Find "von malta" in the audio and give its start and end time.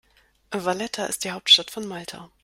1.69-2.31